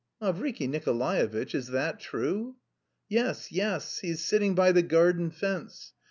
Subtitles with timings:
[0.19, 1.53] "Mavriky Nikolaevitch?
[1.53, 2.55] Is that true?"
[3.07, 3.99] "Yes, yes.
[3.99, 5.93] He is sitting by the garden fence.